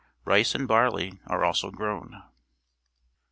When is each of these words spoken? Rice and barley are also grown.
Rice 0.25 0.55
and 0.55 0.67
barley 0.67 1.19
are 1.27 1.45
also 1.45 1.69
grown. 1.69 2.23